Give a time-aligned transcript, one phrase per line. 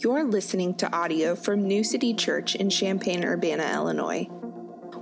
[0.00, 4.28] You're listening to audio from New City Church in Champaign, Urbana, Illinois.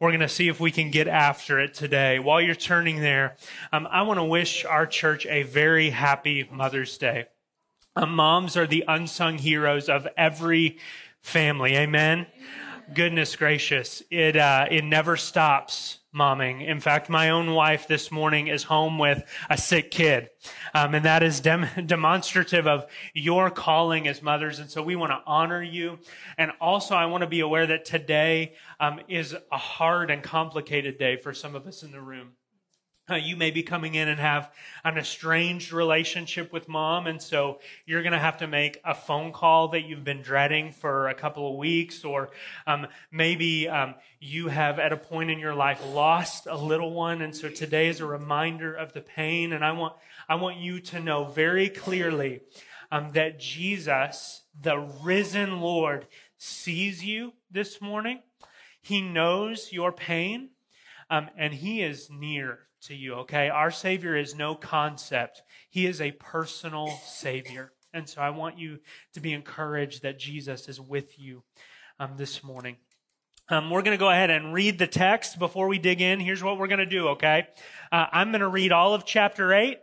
[0.00, 2.18] we're going to see if we can get after it today.
[2.18, 3.36] While you're turning there,
[3.72, 7.26] um, I want to wish our church a very happy Mother's Day.
[7.94, 10.78] Um, moms are the unsung heroes of every
[11.20, 11.76] family.
[11.76, 12.26] Amen.
[12.92, 16.66] Goodness gracious, it uh, it never stops momming.
[16.66, 20.28] In fact, my own wife this morning is home with a sick kid.
[20.74, 24.58] Um, and that is dem- demonstrative of your calling as mothers.
[24.58, 25.98] And so we want to honor you.
[26.36, 30.98] And also, I want to be aware that today um, is a hard and complicated
[30.98, 32.32] day for some of us in the room.
[33.10, 34.48] Uh, you may be coming in and have
[34.84, 39.32] an estranged relationship with mom, and so you're going to have to make a phone
[39.32, 42.30] call that you've been dreading for a couple of weeks, or
[42.64, 47.22] um, maybe um, you have at a point in your life lost a little one,
[47.22, 49.52] and so today is a reminder of the pain.
[49.52, 49.96] And I want
[50.28, 52.42] I want you to know very clearly
[52.92, 56.06] um, that Jesus, the risen Lord,
[56.38, 58.22] sees you this morning.
[58.80, 60.50] He knows your pain,
[61.10, 63.48] um, and He is near to you, okay?
[63.48, 67.72] Our Savior is no concept, He is a personal Savior.
[67.94, 68.78] And so I want you
[69.12, 71.42] to be encouraged that Jesus is with you
[72.00, 72.76] um, this morning.
[73.48, 76.20] Um, we're going to go ahead and read the text before we dig in.
[76.20, 77.48] Here's what we're going to do, okay?
[77.90, 79.78] Uh, I'm going to read all of chapter 8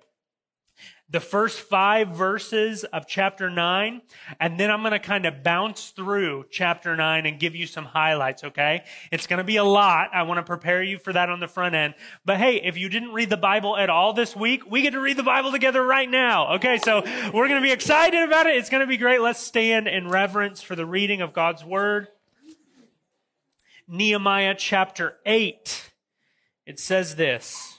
[1.12, 4.02] the first five verses of chapter 9,
[4.40, 7.86] and then I'm going to kind of bounce through chapter 9 and give you some
[7.86, 8.84] highlights, okay?
[9.12, 10.10] It's going to be a lot.
[10.14, 11.96] I want to prepare you for that on the front end.
[12.26, 15.02] But hey, if you didn't read the Bible at all this week, we get to
[15.02, 16.78] read the Bible together right now, okay?
[16.78, 17.02] So
[17.34, 18.58] we're going to be excited about it.
[18.58, 19.20] It's going to be great.
[19.20, 22.08] Let's stand in reverence for the reading of God's Word.
[23.88, 25.92] Nehemiah chapter 8.
[26.68, 27.79] It says this.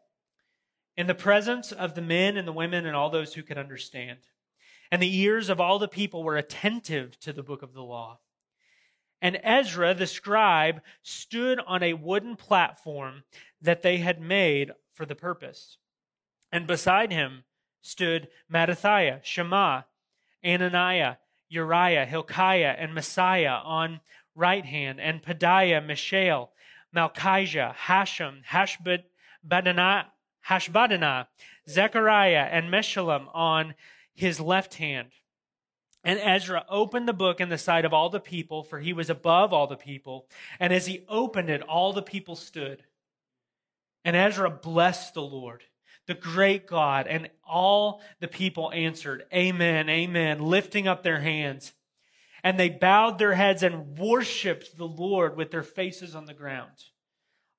[0.97, 4.19] in the presence of the men and the women and all those who could understand.
[4.91, 8.19] And the ears of all the people were attentive to the book of the law.
[9.21, 13.23] And Ezra, the scribe, stood on a wooden platform
[13.61, 15.77] that they had made for the purpose.
[16.51, 17.43] And beside him
[17.81, 19.83] stood Mattithiah, Shema,
[20.43, 21.17] Ananiah,
[21.49, 24.01] Uriah, Hilkiah, and Maaseiah on
[24.35, 26.51] right hand, and Pedaiah, Mishael,
[26.95, 29.03] Malchijah, Hashem, Hashum,
[29.45, 30.05] Hashbaddanah,
[30.47, 31.27] Hashbaddanah,
[31.69, 33.75] Zechariah, and Meshullam on
[34.13, 35.09] his left hand.
[36.03, 39.09] And Ezra opened the book in the sight of all the people, for he was
[39.09, 40.27] above all the people.
[40.59, 42.83] And as he opened it, all the people stood.
[44.03, 45.63] And Ezra blessed the Lord,
[46.07, 51.73] the great God, and all the people answered, Amen, Amen, lifting up their hands.
[52.43, 56.71] And they bowed their heads and worshiped the Lord with their faces on the ground.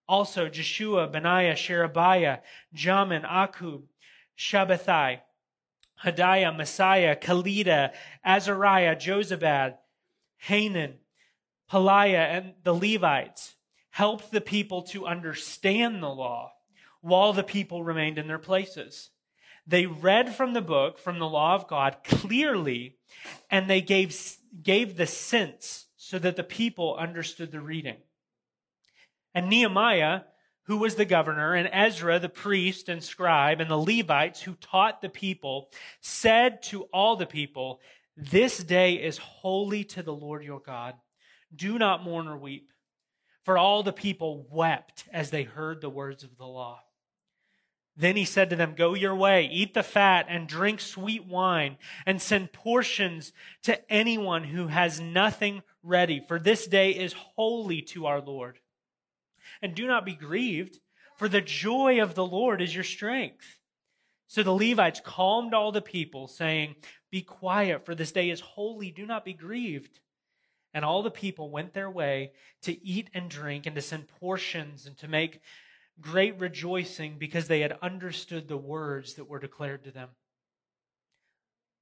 [0.08, 2.38] Also, Jeshua, Benaiah, Sherebiah,
[2.74, 3.82] Jamin, Akkub,
[4.36, 5.20] Shabbethai,
[6.04, 7.92] Hodiah, Maaseiah, Kelita,
[8.24, 9.76] Azariah, Jozabad,
[10.38, 10.94] Hanan,
[11.70, 13.54] Pelaiah, and the Levites
[13.90, 16.52] helped the people to understand the law
[17.00, 19.10] while the people remained in their places.
[19.66, 22.96] They read from the book, from the law of God, clearly,
[23.50, 24.18] and they gave,
[24.62, 27.98] gave the sense so that the people understood the reading.
[29.34, 30.22] And Nehemiah,
[30.64, 35.00] who was the governor, and Ezra, the priest and scribe, and the Levites who taught
[35.00, 35.70] the people,
[36.00, 37.80] said to all the people,
[38.16, 40.94] This day is holy to the Lord your God.
[41.54, 42.68] Do not mourn or weep.
[43.44, 46.80] For all the people wept as they heard the words of the law.
[47.96, 51.76] Then he said to them, Go your way, eat the fat, and drink sweet wine,
[52.06, 53.32] and send portions
[53.64, 58.58] to anyone who has nothing ready, for this day is holy to our Lord.
[59.62, 60.80] And do not be grieved,
[61.16, 63.58] for the joy of the Lord is your strength.
[64.26, 66.76] So the Levites calmed all the people, saying,
[67.10, 68.90] Be quiet, for this day is holy.
[68.90, 70.00] Do not be grieved.
[70.74, 72.32] And all the people went their way
[72.62, 75.40] to eat and drink and to send portions and to make
[76.00, 80.08] great rejoicing because they had understood the words that were declared to them.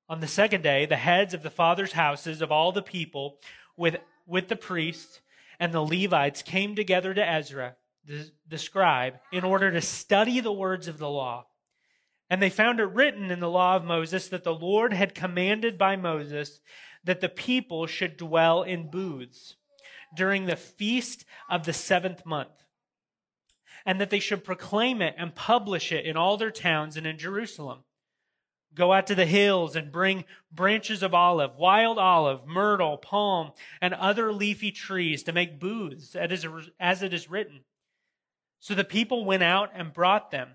[0.09, 3.39] On the second day, the heads of the fathers' houses of all the people
[3.77, 3.97] with,
[4.27, 5.21] with the priests
[5.61, 7.77] and the Levites came together to Ezra,
[8.07, 11.47] the, the scribe, in order to study the words of the law.
[12.31, 15.77] And they found it written in the law of Moses that the Lord had commanded
[15.77, 16.61] by Moses
[17.05, 19.57] that the people should dwell in booths
[20.17, 22.65] during the feast of the seventh month,
[23.85, 27.19] and that they should proclaim it and publish it in all their towns and in
[27.19, 27.85] Jerusalem.
[28.75, 33.93] Go out to the hills and bring branches of olive, wild olive, myrtle, palm, and
[33.95, 37.61] other leafy trees to make booths, as it is written.
[38.61, 40.51] So the people went out and brought them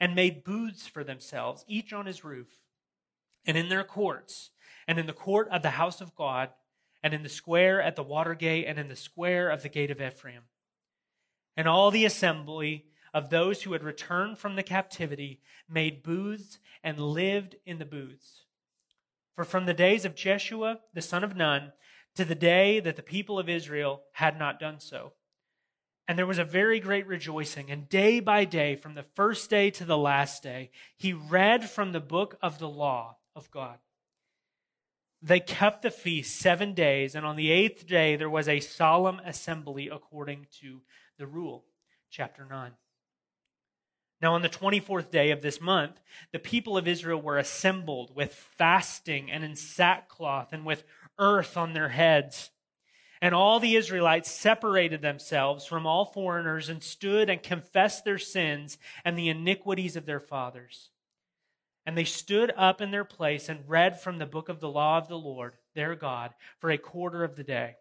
[0.00, 2.48] and made booths for themselves, each on his roof,
[3.46, 4.50] and in their courts,
[4.88, 6.50] and in the court of the house of God,
[7.02, 9.90] and in the square at the water gate, and in the square of the gate
[9.90, 10.42] of Ephraim.
[11.56, 16.98] And all the assembly of those who had returned from the captivity made booths and
[16.98, 18.44] lived in the booths.
[19.34, 21.72] For from the days of Jeshua the son of Nun
[22.14, 25.12] to the day that the people of Israel had not done so,
[26.10, 27.70] and there was a very great rejoicing.
[27.70, 31.92] And day by day, from the first day to the last day, he read from
[31.92, 33.78] the book of the law of God.
[35.22, 39.20] They kept the feast seven days, and on the eighth day there was a solemn
[39.24, 40.80] assembly according to
[41.16, 41.64] the rule.
[42.10, 42.72] Chapter 9.
[44.22, 45.98] Now, on the 24th day of this month,
[46.32, 50.84] the people of Israel were assembled with fasting and in sackcloth and with
[51.18, 52.50] earth on their heads.
[53.22, 58.78] And all the Israelites separated themselves from all foreigners and stood and confessed their sins
[59.04, 60.90] and the iniquities of their fathers.
[61.86, 64.98] And they stood up in their place and read from the book of the law
[64.98, 67.76] of the Lord, their God, for a quarter of the day.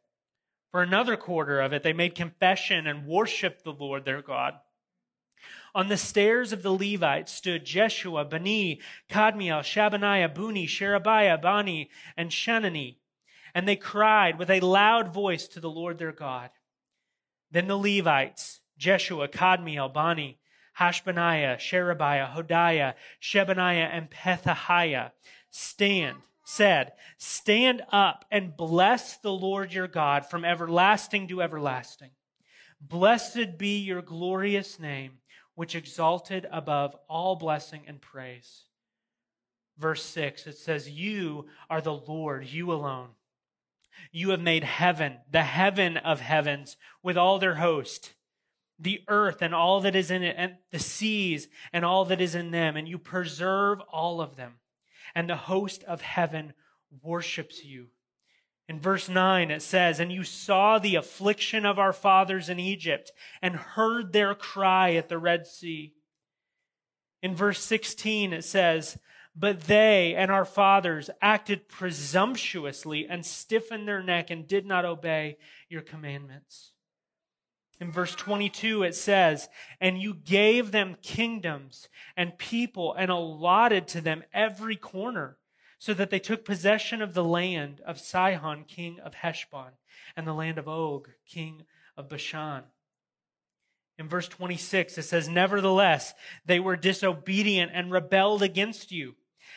[0.71, 4.53] For another quarter of it, they made confession and worshiped the Lord their God.
[5.75, 12.29] On the stairs of the Levites stood Jeshua, Bani, Kadmiel, Shebaniah, Bunni, Sherebiah, Bani, and
[12.29, 12.97] Chenani
[13.53, 16.49] and they cried with a loud voice to the Lord their God.
[17.51, 20.39] Then the Levites, Jeshua, Kadmiel, Bani,
[20.79, 25.11] Hashabneiah, Sherebiah, Hodiah, Shebaniah, and Pethahiah,
[25.49, 32.11] stand, said, Stand up and bless the Lord your God from everlasting to everlasting.
[32.79, 35.17] Blessed be your glorious name,
[35.59, 38.63] which exalted above all blessing and praise.
[39.77, 43.09] Verse 6, it says, You are the Lord, you alone
[44.11, 48.13] you have made heaven, the heaven of heavens, with all their host,
[48.79, 52.35] the earth and all that is in it, and the seas and all that is
[52.35, 54.55] in them, and you preserve all of them.
[55.13, 56.53] And the host of heaven
[57.01, 57.87] worships you.
[58.69, 63.11] In verse 9, it says, And you saw the affliction of our fathers in Egypt
[63.41, 65.95] and heard their cry at the Red Sea.
[67.21, 68.97] In verse 16, it says,
[69.35, 75.37] but they and our fathers acted presumptuously and stiffened their neck and did not obey
[75.69, 76.73] your commandments.
[77.79, 79.47] In verse 22, it says,
[79.79, 81.87] And you gave them kingdoms
[82.17, 85.37] and people and allotted to them every corner,
[85.79, 89.71] so that they took possession of the land of Sihon, king of Heshbon,
[90.15, 91.63] and the land of Og, king
[91.97, 92.63] of Bashan.
[93.97, 96.13] In verse 26, it says, Nevertheless,
[96.45, 99.15] they were disobedient and rebelled against you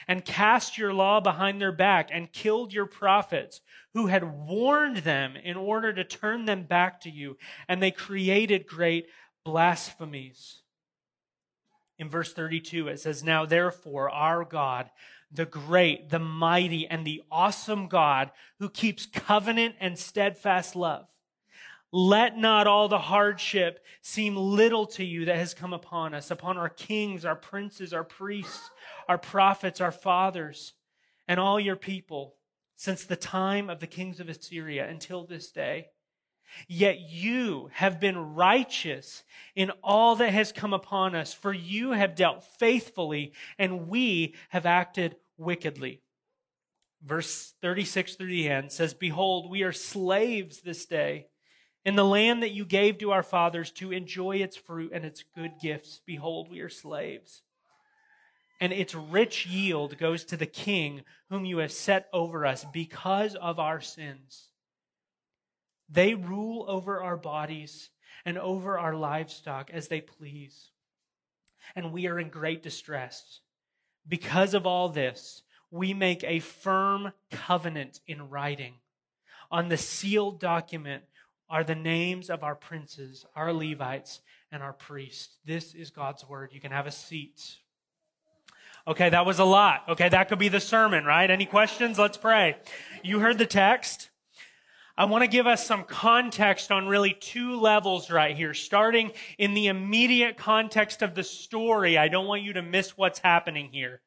[0.08, 3.60] and cast your law behind their back and killed your prophets
[3.94, 7.36] who had warned them in order to turn them back to you.
[7.68, 9.06] And they created great
[9.44, 10.62] blasphemies.
[11.98, 14.90] In verse 32, it says, Now therefore, our God,
[15.32, 21.06] the great, the mighty, and the awesome God who keeps covenant and steadfast love
[21.92, 26.56] let not all the hardship seem little to you that has come upon us, upon
[26.56, 28.70] our kings, our princes, our priests,
[29.08, 30.72] our prophets, our fathers,
[31.28, 32.36] and all your people
[32.76, 35.88] since the time of the kings of Assyria until this day.
[36.66, 39.22] Yet you have been righteous
[39.54, 44.66] in all that has come upon us, for you have dealt faithfully, and we have
[44.66, 46.02] acted wickedly.
[47.04, 51.26] Verse 36 through the end says, Behold, we are slaves this day
[51.84, 55.24] in the land that you gave to our fathers to enjoy its fruit and its
[55.34, 57.42] good gifts, behold, we are slaves.
[58.60, 63.34] And its rich yield goes to the king whom you have set over us because
[63.34, 64.48] of our sins.
[65.88, 67.90] They rule over our bodies
[68.24, 70.70] and over our livestock as they please.
[71.74, 73.40] And we are in great distress
[74.08, 78.74] Because of all this, we make a firm covenant in writing.
[79.50, 81.04] On the sealed document
[81.48, 85.36] are the names of our princes, our Levites, and our priests.
[85.44, 86.50] This is God's word.
[86.52, 87.58] You can have a seat.
[88.86, 89.84] Okay, that was a lot.
[89.88, 91.30] Okay, that could be the sermon, right?
[91.30, 91.98] Any questions?
[91.98, 92.56] Let's pray.
[93.02, 94.10] You heard the text.
[94.96, 98.52] I want to give us some context on really two levels right here.
[98.52, 103.18] Starting in the immediate context of the story, I don't want you to miss what's
[103.18, 104.02] happening here.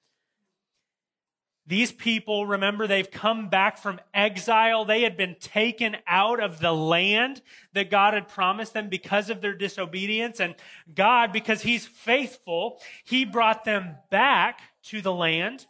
[1.68, 4.86] These people, remember, they've come back from exile.
[4.86, 7.42] They had been taken out of the land
[7.74, 10.40] that God had promised them because of their disobedience.
[10.40, 10.54] And
[10.94, 15.66] God, because He's faithful, He brought them back to the land.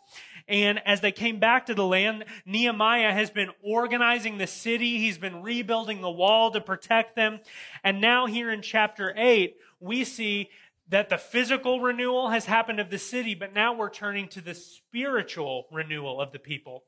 [0.48, 5.00] And as they came back to the land, Nehemiah has been organizing the city.
[5.00, 7.40] He's been rebuilding the wall to protect them.
[7.84, 10.50] And now here in chapter 8, we see
[10.90, 14.54] that the physical renewal has happened of the city, but now we're turning to the
[14.54, 16.84] spiritual renewal of the people.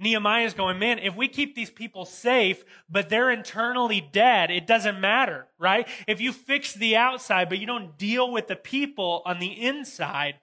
[0.00, 4.64] Nehemiah is going, man, if we keep these people safe, but they're internally dead, it
[4.64, 5.88] doesn't matter, right?
[6.06, 10.36] If you fix the outside, but you don't deal with the people on the inside,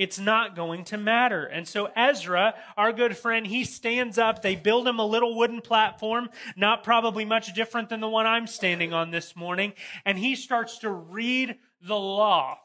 [0.00, 1.44] it's not going to matter.
[1.44, 4.40] And so Ezra, our good friend, he stands up.
[4.40, 8.46] They build him a little wooden platform, not probably much different than the one I'm
[8.46, 9.74] standing on this morning.
[10.06, 12.56] And he starts to read the law.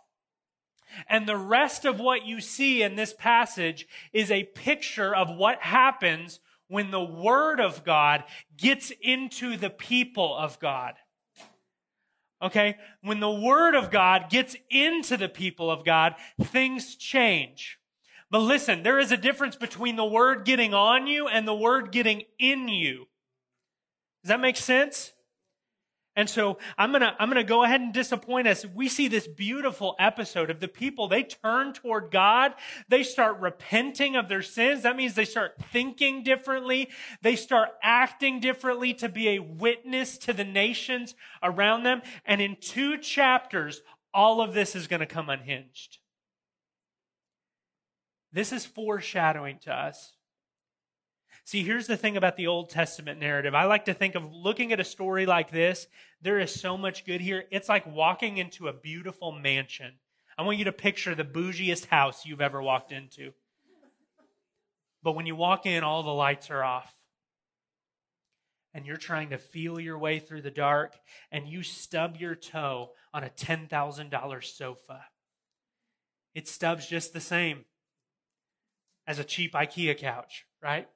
[1.09, 5.61] And the rest of what you see in this passage is a picture of what
[5.61, 6.39] happens
[6.69, 8.23] when the Word of God
[8.55, 10.93] gets into the people of God.
[12.41, 12.77] Okay?
[13.01, 17.79] When the Word of God gets into the people of God, things change.
[18.29, 21.91] But listen, there is a difference between the Word getting on you and the Word
[21.91, 23.07] getting in you.
[24.23, 25.13] Does that make sense?
[26.17, 28.65] And so I'm going to I'm going to go ahead and disappoint us.
[28.65, 32.53] We see this beautiful episode of the people they turn toward God,
[32.87, 34.83] they start repenting of their sins.
[34.83, 36.89] That means they start thinking differently,
[37.21, 42.55] they start acting differently to be a witness to the nations around them, and in
[42.61, 43.81] two chapters
[44.13, 45.99] all of this is going to come unhinged.
[48.31, 50.14] This is foreshadowing to us
[51.45, 53.53] See, here's the thing about the Old Testament narrative.
[53.53, 55.85] I like to think of looking at a story like this,
[56.19, 57.43] there is so much good here.
[57.51, 59.93] It's like walking into a beautiful mansion.
[60.39, 63.31] I want you to picture the bougiest house you've ever walked into.
[65.03, 66.91] But when you walk in, all the lights are off.
[68.73, 70.95] And you're trying to feel your way through the dark,
[71.31, 75.05] and you stub your toe on a $10,000 sofa.
[76.33, 77.65] It stubs just the same
[79.05, 80.89] as a cheap IKEA couch, right?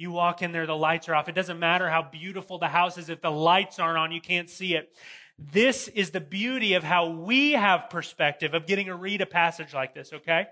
[0.00, 1.28] You walk in there, the lights are off.
[1.28, 3.10] It doesn't matter how beautiful the house is.
[3.10, 4.96] If the lights aren't on, you can't see it.
[5.38, 9.74] This is the beauty of how we have perspective of getting to read a passage
[9.74, 10.46] like this, okay?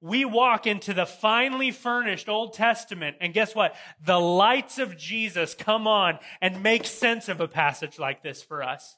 [0.00, 3.74] We walk into the finely furnished Old Testament, and guess what?
[4.06, 8.62] The lights of Jesus come on and make sense of a passage like this for
[8.62, 8.96] us.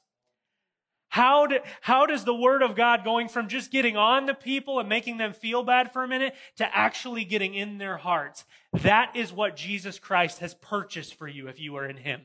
[1.15, 4.81] How, do, how does the word of God going from just getting on the people
[4.81, 8.43] and making them feel bad for a minute to actually getting in their hearts?
[8.73, 12.23] That is what Jesus Christ has purchased for you if you are in him.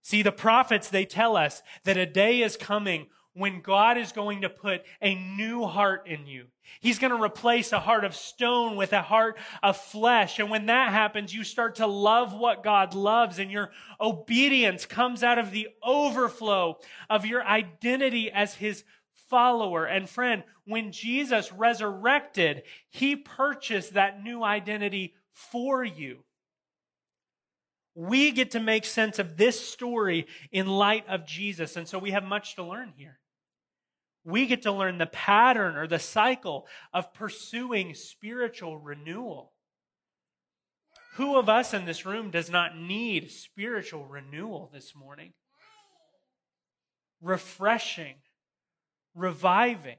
[0.00, 4.42] See, the prophets, they tell us that a day is coming when God is going
[4.42, 6.46] to put a new heart in you.
[6.80, 10.38] He's going to replace a heart of stone with a heart of flesh.
[10.38, 13.70] And when that happens, you start to love what God loves and your
[14.00, 18.84] obedience comes out of the overflow of your identity as his
[19.28, 20.44] follower and friend.
[20.66, 26.24] When Jesus resurrected, he purchased that new identity for you.
[27.94, 31.76] We get to make sense of this story in light of Jesus.
[31.76, 33.18] And so we have much to learn here
[34.24, 39.52] we get to learn the pattern or the cycle of pursuing spiritual renewal.
[41.14, 45.32] Who of us in this room does not need spiritual renewal this morning?
[47.20, 48.14] Refreshing,
[49.14, 49.98] reviving.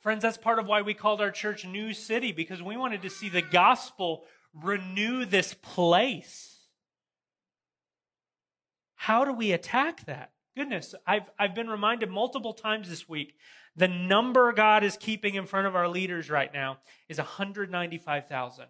[0.00, 3.10] Friends, that's part of why we called our church New City, because we wanted to
[3.10, 4.24] see the gospel
[4.54, 6.52] renew this place.
[8.94, 10.30] How do we attack that?
[10.56, 13.34] Goodness, I've, I've been reminded multiple times this week
[13.76, 16.78] the number God is keeping in front of our leaders right now
[17.10, 18.64] is 195,000.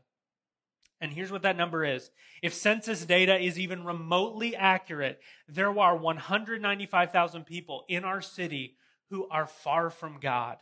[1.01, 2.11] And here's what that number is.
[2.43, 8.77] If census data is even remotely accurate, there are 195,000 people in our city
[9.11, 10.57] who are far from God,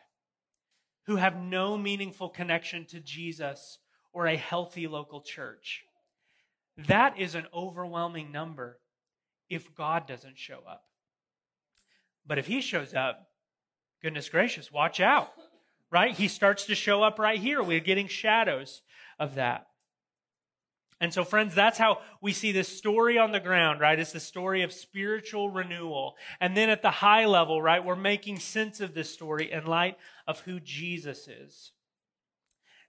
[1.07, 3.79] who have no meaningful connection to Jesus
[4.13, 5.85] or a healthy local church.
[6.77, 8.79] That is an overwhelming number
[9.49, 10.85] if God doesn't show up.
[12.27, 13.29] But if he shows up,
[14.05, 15.33] Goodness gracious, watch out.
[15.91, 16.15] Right?
[16.15, 17.63] He starts to show up right here.
[17.63, 18.83] We're getting shadows
[19.19, 19.69] of that.
[21.01, 23.99] And so, friends, that's how we see this story on the ground, right?
[23.99, 26.17] It's the story of spiritual renewal.
[26.39, 29.97] And then at the high level, right, we're making sense of this story in light
[30.27, 31.73] of who Jesus is.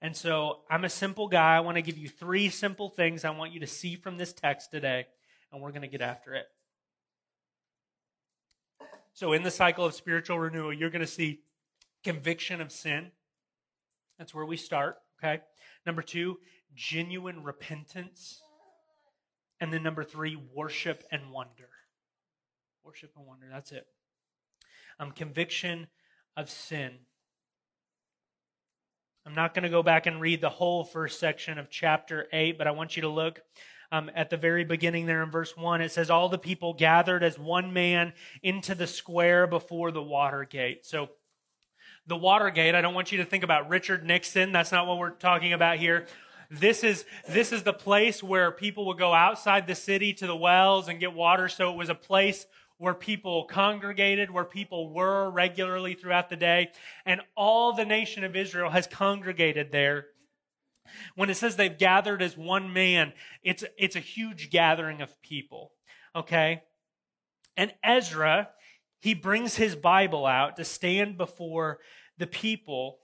[0.02, 1.56] And so, I'm a simple guy.
[1.56, 4.34] I want to give you three simple things I want you to see from this
[4.34, 5.06] text today,
[5.52, 6.46] and we're going to get after it.
[9.16, 11.40] So, in the cycle of spiritual renewal, you're going to see
[12.04, 13.12] conviction of sin.
[14.20, 15.42] That's where we start, okay?
[15.86, 16.40] Number two,
[16.76, 18.42] genuine repentance.
[19.62, 21.70] And then number three, worship and wonder.
[22.84, 23.46] Worship and wonder.
[23.50, 23.88] That's it.
[25.00, 25.88] Um, conviction
[26.36, 26.92] of sin.
[29.26, 32.58] I'm not going to go back and read the whole first section of chapter 8,
[32.58, 33.40] but I want you to look
[33.96, 35.82] um, at the very beginning there in verse 1.
[35.82, 40.46] It says, All the people gathered as one man into the square before the water
[40.46, 40.86] gate.
[40.86, 41.10] So,
[42.08, 44.52] the Watergate, I don't want you to think about Richard Nixon.
[44.52, 46.06] That's not what we're talking about here.
[46.52, 50.36] This is, this is the place where people would go outside the city to the
[50.36, 51.50] wells and get water.
[51.50, 52.46] So it was a place
[52.78, 56.70] where people congregated, where people were regularly throughout the day.
[57.08, 60.06] And all the nation of Israel has congregated there.
[61.16, 63.14] When it says they've gathered as one man,
[63.44, 65.72] it's, it's a huge gathering of people.
[66.16, 66.64] Okay?
[67.58, 68.50] And Ezra,
[69.00, 71.80] he brings his Bible out to stand before
[72.18, 73.00] the people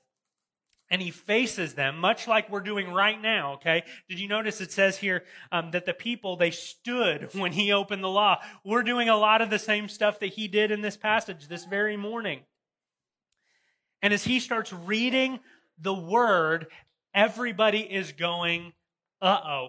[0.91, 3.83] and he faces them, much like we're doing right now, okay?
[4.09, 8.03] Did you notice it says here um, that the people, they stood when he opened
[8.03, 8.41] the law?
[8.65, 11.63] We're doing a lot of the same stuff that he did in this passage this
[11.63, 12.41] very morning.
[14.01, 15.39] And as he starts reading
[15.79, 16.67] the word,
[17.13, 18.73] everybody is going,
[19.21, 19.67] uh oh.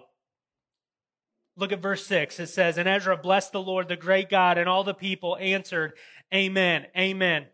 [1.55, 2.39] Look at verse 6.
[2.39, 5.93] It says, And Ezra blessed the Lord, the great God, and all the people answered,
[6.33, 7.45] Amen, Amen,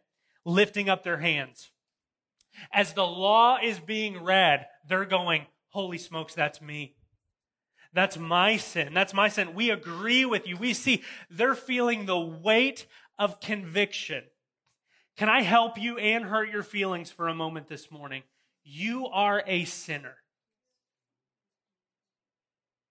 [0.45, 1.71] lifting up their hands.
[2.71, 6.95] As the law is being read, they're going, Holy smokes, that's me.
[7.93, 8.93] That's my sin.
[8.93, 9.53] That's my sin.
[9.53, 10.57] We agree with you.
[10.57, 12.85] We see they're feeling the weight
[13.17, 14.23] of conviction.
[15.17, 18.23] Can I help you and hurt your feelings for a moment this morning?
[18.63, 20.15] You are a sinner.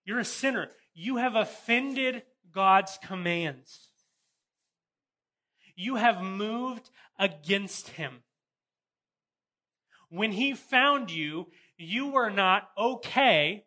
[0.04, 0.70] You're a sinner.
[0.94, 3.88] You have offended God's commands.
[5.76, 8.22] You have moved against Him.
[10.10, 13.64] When he found you, you were not okay,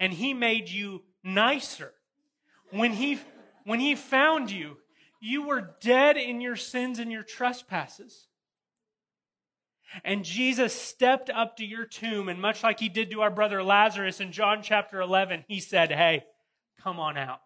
[0.00, 1.92] and he made you nicer.
[2.70, 3.18] When he,
[3.64, 4.78] when he found you,
[5.20, 8.26] you were dead in your sins and your trespasses.
[10.04, 13.62] And Jesus stepped up to your tomb, and much like he did to our brother
[13.62, 16.24] Lazarus in John chapter 11, he said, Hey,
[16.82, 17.40] come on out.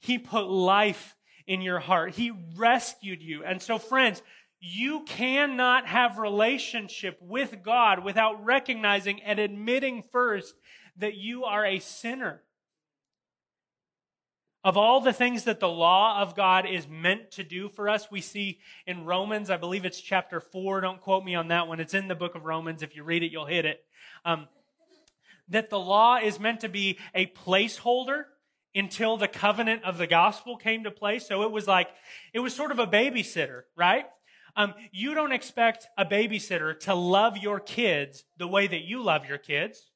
[0.00, 3.44] He put life in your heart, he rescued you.
[3.44, 4.22] And so, friends,
[4.60, 10.54] you cannot have relationship with God without recognizing and admitting first
[10.96, 12.42] that you are a sinner.
[14.64, 18.10] Of all the things that the law of God is meant to do for us,
[18.10, 21.80] we see in Romans, I believe it's chapter 4, don't quote me on that one.
[21.80, 22.82] It's in the book of Romans.
[22.82, 23.84] If you read it, you'll hit it.
[24.24, 24.48] Um,
[25.48, 28.24] that the law is meant to be a placeholder
[28.74, 31.28] until the covenant of the gospel came to place.
[31.28, 31.90] So it was like,
[32.32, 34.06] it was sort of a babysitter, right?
[34.56, 39.26] Um, you don't expect a babysitter to love your kids the way that you love
[39.26, 39.90] your kids,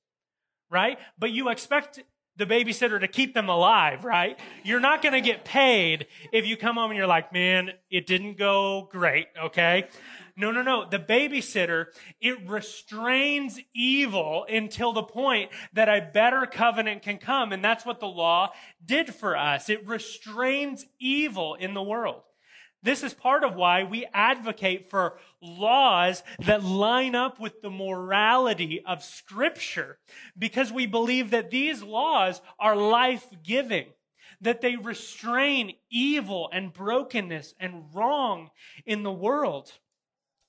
[0.70, 0.98] right?
[1.18, 2.00] But you expect
[2.38, 4.38] the babysitter to keep them alive, right?
[4.64, 8.06] You're not going to get paid if you come home and you're like, man, it
[8.06, 9.88] didn't go great, okay?
[10.36, 10.88] No, no, no.
[10.88, 11.86] The babysitter,
[12.20, 17.52] it restrains evil until the point that a better covenant can come.
[17.52, 18.52] And that's what the law
[18.84, 19.68] did for us.
[19.68, 22.22] It restrains evil in the world.
[22.82, 28.82] This is part of why we advocate for laws that line up with the morality
[28.84, 29.98] of Scripture,
[30.38, 33.86] because we believe that these laws are life giving,
[34.40, 38.50] that they restrain evil and brokenness and wrong
[38.86, 39.72] in the world.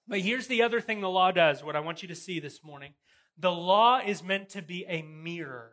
[0.08, 2.64] But here's the other thing the law does, what I want you to see this
[2.64, 2.94] morning.
[3.40, 5.72] The law is meant to be a mirror.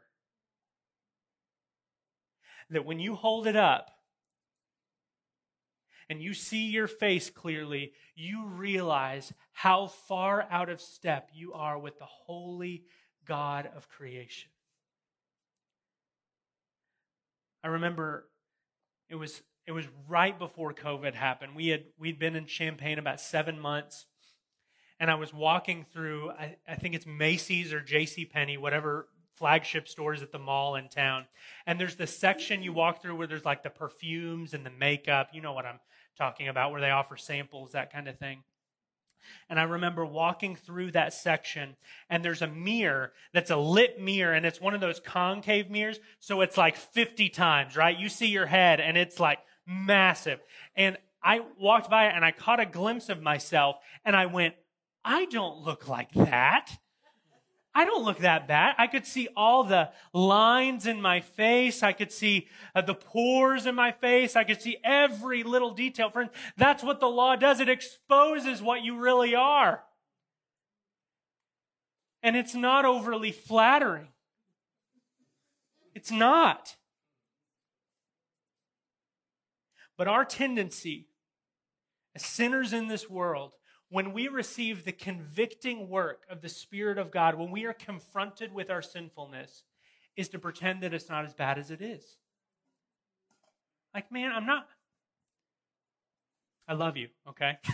[2.71, 3.96] That when you hold it up,
[6.09, 11.79] and you see your face clearly, you realize how far out of step you are
[11.79, 12.85] with the holy
[13.27, 14.51] God of creation.
[17.65, 18.29] I remember
[19.09, 21.57] it was it was right before COVID happened.
[21.57, 24.07] We had we'd been in Champaign about seven months,
[25.01, 26.31] and I was walking through.
[26.31, 28.25] I, I think it's Macy's or J.C.
[28.27, 31.27] Penney, whatever flagship stores at the mall in town.
[31.67, 35.31] And there's this section you walk through where there's like the perfumes and the makeup.
[35.33, 35.81] You know what I'm
[36.17, 38.43] talking about, where they offer samples, that kind of thing.
[39.49, 41.77] And I remember walking through that section,
[42.09, 45.99] and there's a mirror that's a lit mirror, and it's one of those concave mirrors.
[46.21, 47.99] So it's like 50 times, right?
[47.99, 50.41] You see your head, and it's like massive.
[50.77, 54.55] And I walked by it, and I caught a glimpse of myself, and I went,
[55.05, 56.71] I don't look like that.
[57.77, 58.75] I don't look that bad.
[58.79, 61.83] I could see all the lines in my face.
[61.83, 64.35] I could see uh, the pores in my face.
[64.35, 66.09] I could see every little detail.
[66.09, 67.61] Friends, that's what the law does.
[67.61, 69.83] It exposes what you really are.
[72.23, 74.09] And it's not overly flattering.
[75.95, 76.77] It's not.
[79.99, 81.09] But our tendency
[82.15, 83.53] as sinners in this world
[83.97, 88.53] when we receive the convicting work of the Spirit of God, when we are confronted
[88.53, 89.63] with our sinfulness,
[90.19, 92.19] is to pretend that it's not as bad as it is.
[93.95, 94.67] Like, man, I'm not.
[96.69, 97.57] I love you, okay?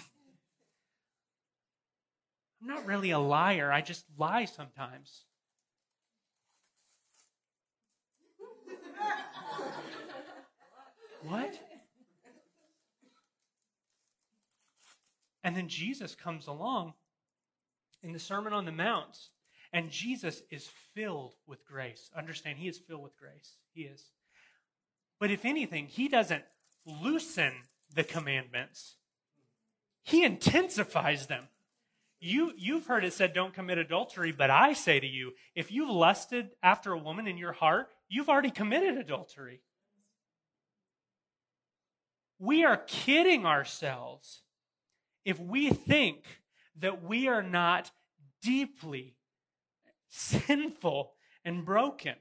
[2.63, 3.73] I'm not really a liar.
[3.73, 5.25] I just lie sometimes.
[11.25, 11.72] what?
[15.45, 16.95] And then Jesus comes along
[18.03, 19.29] in the Sermon on the Mount,
[19.73, 22.11] and Jesus is filled with grace.
[22.17, 23.57] Understand, he is filled with grace.
[23.75, 24.05] He is.
[25.19, 26.45] But if anything, he doesn't
[26.85, 27.53] loosen
[27.95, 28.97] the commandments,
[30.03, 31.45] he intensifies them.
[32.21, 35.91] You, you've heard it said, don't commit adultery, but I say to you, if you've
[35.91, 39.61] lusted after a woman in your heart, you've already committed adultery.
[42.39, 44.43] We are kidding ourselves
[45.25, 46.25] if we think
[46.81, 47.91] that we are not
[48.43, 49.17] deeply
[50.09, 51.13] sinful
[51.45, 52.15] and broken.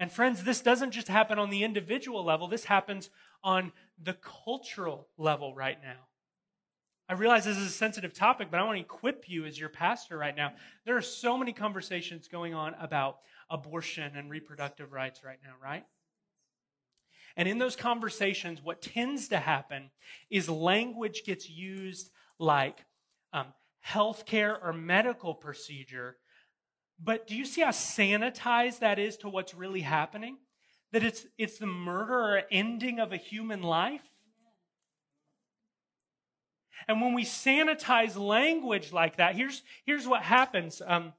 [0.00, 3.10] And friends, this doesn't just happen on the individual level, this happens
[3.42, 6.06] on the cultural level right now.
[7.08, 9.70] I realize this is a sensitive topic, but I want to equip you as your
[9.70, 10.52] pastor right now.
[10.84, 13.18] There are so many conversations going on about
[13.48, 15.86] abortion and reproductive rights right now, right?
[17.38, 19.90] And in those conversations, what tends to happen
[20.28, 22.84] is language gets used like
[23.32, 23.46] um,
[23.86, 26.16] healthcare or medical procedure.
[27.02, 30.38] But do you see how sanitized that is to what's really happening?
[30.90, 34.02] That it's, it's the murder or ending of a human life?
[36.88, 40.82] And when we sanitize language like that, here's, here's what happens.
[40.84, 41.12] Um,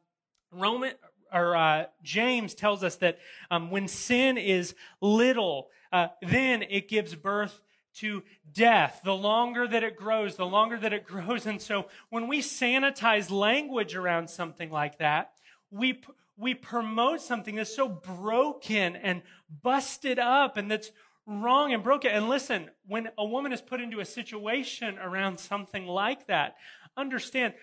[0.52, 0.94] Roman,
[1.32, 3.20] or uh, James tells us that
[3.52, 7.62] um, when sin is little, uh, then it gives birth
[7.96, 8.24] to
[8.54, 9.02] death.
[9.04, 11.46] The longer that it grows, the longer that it grows.
[11.46, 15.32] And so when we sanitize language around something like that,
[15.72, 16.02] we,
[16.38, 19.22] we promote something that's so broken and
[19.64, 20.92] busted up and that's
[21.26, 22.12] wrong and broken.
[22.12, 26.56] And listen, when a woman is put into a situation around something like that,
[26.98, 27.54] understand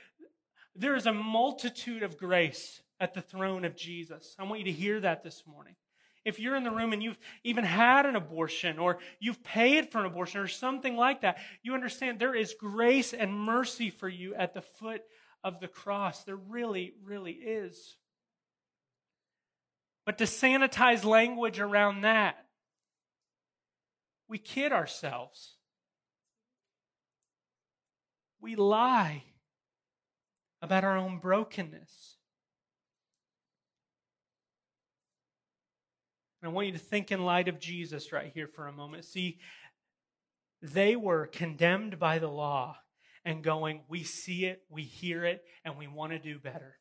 [0.75, 4.37] there is a multitude of grace at the throne of Jesus.
[4.39, 5.75] I want you to hear that this morning.
[6.27, 10.01] If you're in the room and you've even had an abortion or you've paid for
[10.01, 14.35] an abortion or something like that, you understand there is grace and mercy for you
[14.35, 15.03] at the foot
[15.45, 16.25] of the cross.
[16.25, 17.97] There really, really is.
[20.05, 22.45] But to sanitize language around that,
[24.29, 25.55] we kid ourselves.
[28.41, 29.23] We lie
[30.61, 32.16] about our own brokenness.
[36.47, 39.05] I want you to think in light of Jesus right here for a moment.
[39.05, 39.39] See,
[40.63, 42.77] they were condemned by the law
[43.25, 46.77] and going, We see it, we hear it, and we want to do better.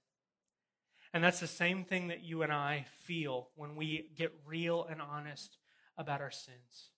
[1.13, 5.01] And that's the same thing that you and I feel when we get real and
[5.01, 5.57] honest
[5.97, 6.91] about our sins.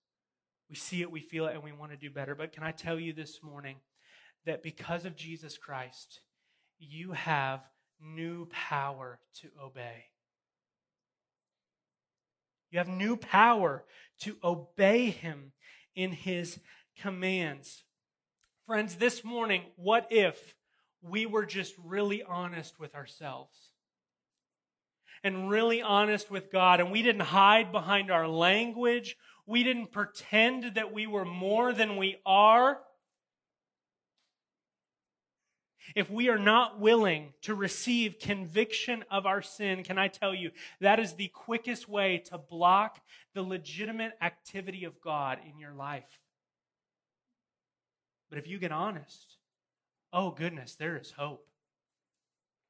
[0.70, 2.36] We see it, we feel it, and we want to do better.
[2.36, 3.78] But can I tell you this morning
[4.46, 6.22] that because of Jesus Christ,
[6.80, 7.62] you have
[8.02, 10.06] new power to obey.
[12.72, 13.84] You have new power
[14.22, 15.54] to obey him
[15.96, 16.60] in his
[17.00, 17.84] commands.
[18.66, 20.56] Friends, this morning, what if
[21.02, 23.72] we were just really honest with ourselves?
[25.24, 29.16] And really honest with God, and we didn't hide behind our language.
[29.46, 32.80] We didn't pretend that we were more than we are.
[35.96, 40.52] If we are not willing to receive conviction of our sin, can I tell you,
[40.82, 43.00] that is the quickest way to block
[43.34, 46.20] the legitimate activity of God in your life.
[48.30, 49.38] But if you get honest,
[50.12, 51.48] oh goodness, there is hope.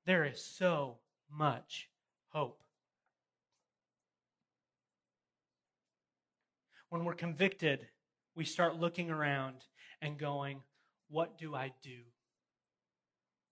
[0.06, 0.98] There is so
[1.30, 1.90] much
[2.30, 2.62] hope.
[6.90, 7.88] when we're convicted,
[8.36, 9.56] we start looking around
[10.02, 10.62] and going,
[11.10, 12.00] What do I do?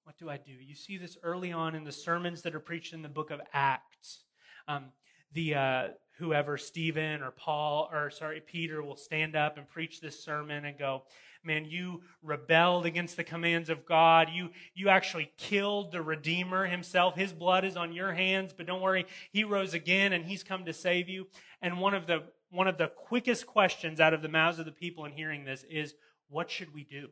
[0.06, 0.52] What do I do?
[0.52, 3.42] You see this early on in the sermons that are preached in the book of
[3.54, 4.20] Acts.
[4.68, 4.92] Um,
[5.34, 5.88] the uh,
[6.20, 10.78] whoever Stephen or Paul or sorry Peter will stand up and preach this sermon and
[10.78, 11.06] go,
[11.44, 14.30] "Man, you rebelled against the commands of God.
[14.32, 17.16] You you actually killed the Redeemer himself.
[17.16, 20.66] His blood is on your hands, but don't worry, he rose again and he's come
[20.66, 21.26] to save you."
[21.64, 24.72] And one of the one of the quickest questions out of the mouths of the
[24.72, 25.96] people in hearing this is,
[26.30, 27.10] "What should we do?"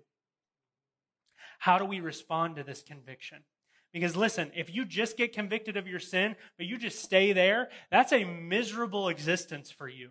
[1.60, 3.44] How do we respond to this conviction?
[3.92, 7.70] Because listen, if you just get convicted of your sin, but you just stay there,
[7.92, 10.10] that's a miserable existence for you.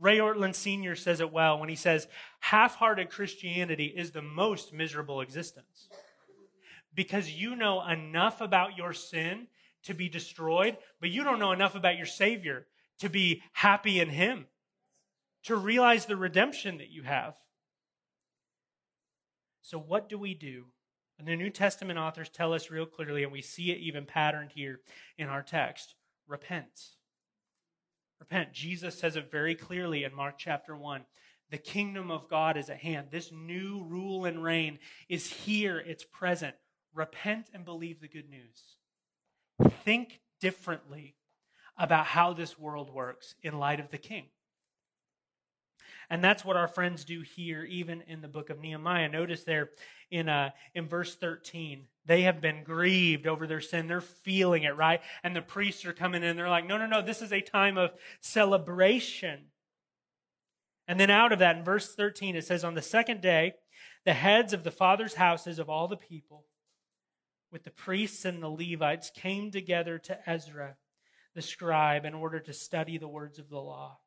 [0.00, 0.96] Ray Ortlund Sr.
[0.96, 2.08] says it well when he says,
[2.40, 5.88] half hearted Christianity is the most miserable existence.
[6.94, 9.46] Because you know enough about your sin
[9.84, 12.66] to be destroyed, but you don't know enough about your Savior
[12.98, 14.46] to be happy in Him,
[15.44, 17.34] to realize the redemption that you have.
[19.64, 20.66] So, what do we do?
[21.18, 24.50] And the New Testament authors tell us real clearly, and we see it even patterned
[24.54, 24.80] here
[25.16, 25.94] in our text
[26.28, 26.90] repent.
[28.20, 28.52] Repent.
[28.52, 31.06] Jesus says it very clearly in Mark chapter 1.
[31.50, 33.08] The kingdom of God is at hand.
[33.10, 36.54] This new rule and reign is here, it's present.
[36.92, 39.72] Repent and believe the good news.
[39.82, 41.16] Think differently
[41.78, 44.26] about how this world works in light of the king.
[46.10, 49.08] And that's what our friends do here, even in the book of Nehemiah.
[49.08, 49.70] Notice there
[50.10, 53.86] in, uh, in verse 13, they have been grieved over their sin.
[53.86, 55.00] They're feeling it, right?
[55.22, 56.36] And the priests are coming in.
[56.36, 59.46] They're like, no, no, no, this is a time of celebration.
[60.86, 63.54] And then out of that, in verse 13, it says, On the second day,
[64.04, 66.44] the heads of the fathers' houses of all the people,
[67.50, 70.76] with the priests and the Levites, came together to Ezra,
[71.34, 73.98] the scribe, in order to study the words of the law.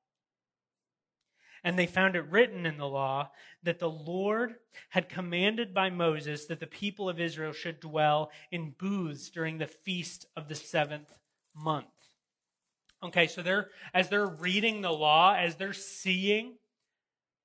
[1.67, 3.29] And they found it written in the law
[3.61, 4.55] that the Lord
[4.87, 9.67] had commanded by Moses that the people of Israel should dwell in booths during the
[9.67, 11.13] feast of the seventh
[11.53, 11.87] month.
[13.03, 16.53] Okay, so they're as they're reading the law, as they're seeing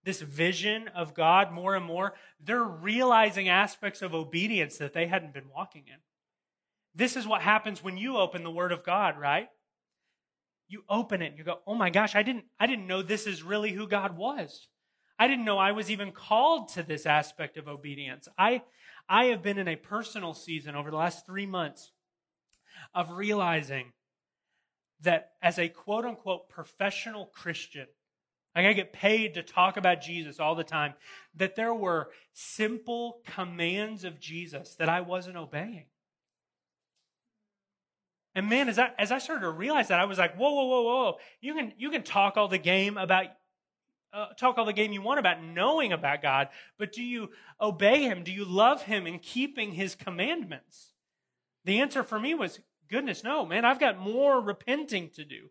[0.04, 5.34] this vision of God more and more, they're realizing aspects of obedience that they hadn't
[5.34, 5.98] been walking in.
[6.94, 9.48] This is what happens when you open the Word of God, right?
[10.72, 13.26] You open it and you go, "Oh my gosh, I didn't I didn't know this
[13.26, 14.68] is really who God was.
[15.18, 18.26] I didn't know I was even called to this aspect of obedience.
[18.38, 18.62] I
[19.08, 21.92] I have been in a personal season over the last 3 months
[22.94, 23.92] of realizing
[25.00, 27.86] that as a quote unquote professional Christian,
[28.56, 30.94] like I get paid to talk about Jesus all the time,
[31.34, 35.86] that there were simple commands of Jesus that I wasn't obeying.
[38.34, 40.64] And man, as I, as I started to realize that, I was like, whoa, whoa,
[40.64, 41.16] whoa, whoa.
[41.40, 43.26] You can, you can talk all the game about,
[44.12, 48.02] uh, talk all the game you want about knowing about God, but do you obey
[48.02, 48.24] Him?
[48.24, 50.92] Do you love Him in keeping His commandments?
[51.64, 55.50] The answer for me was, goodness, no, man, I've got more repenting to do.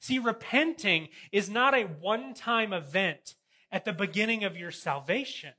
[0.00, 3.34] See, repenting is not a one time event
[3.70, 5.52] at the beginning of your salvation.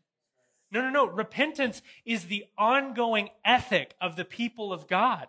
[0.71, 1.05] No, no, no.
[1.05, 5.27] Repentance is the ongoing ethic of the people of God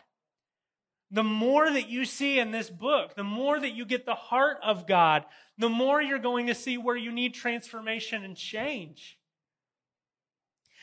[1.14, 4.58] the more that you see in this book, the more that you get the heart
[4.64, 5.24] of God,
[5.56, 9.16] the more you're going to see where you need transformation and change.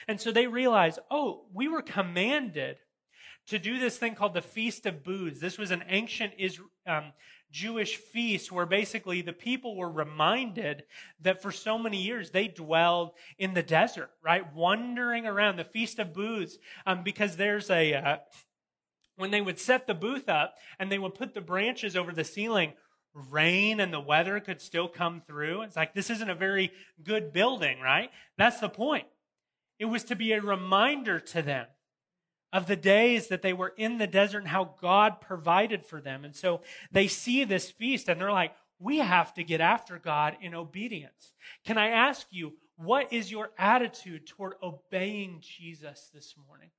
[0.08, 2.78] And so they realize, oh, we were commanded
[3.48, 5.42] to do this thing called the Feast of Booths.
[5.42, 6.32] This was an ancient
[6.88, 7.12] um,
[7.52, 10.84] Jewish feast where basically the people were reminded
[11.20, 14.54] that for so many years they dwelled in the desert, right?
[14.54, 18.18] Wandering around the Feast of Booths, um, because there's a, uh,
[19.22, 22.24] when they would set the booth up and they would put the branches over the
[22.24, 22.74] ceiling,
[23.14, 25.62] rain and the weather could still come through.
[25.62, 26.72] It's like, this isn't a very
[27.04, 28.10] good building, right?
[28.38, 29.06] That's the point.
[29.80, 31.68] It was to be a reminder to them
[32.54, 36.26] of the days that they were in the desert and how God provided for them.
[36.26, 40.38] And so they see this feast and they're like, we have to get after God
[40.42, 41.34] in obedience.
[41.66, 46.72] Can I ask you, what is your attitude toward obeying Jesus this morning?